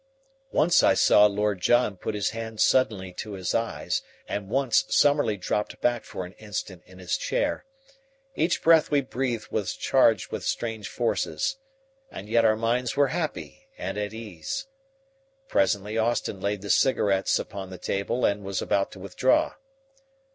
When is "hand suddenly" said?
2.31-3.13